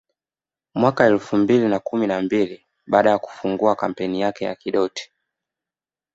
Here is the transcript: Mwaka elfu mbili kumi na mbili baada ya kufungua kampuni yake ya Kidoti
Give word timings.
Mwaka 0.75 1.05
elfu 1.05 1.37
mbili 1.37 1.79
kumi 1.79 2.07
na 2.07 2.21
mbili 2.21 2.67
baada 2.87 3.09
ya 3.09 3.17
kufungua 3.19 3.75
kampuni 3.75 4.21
yake 4.21 4.45
ya 4.45 4.55
Kidoti 4.55 5.11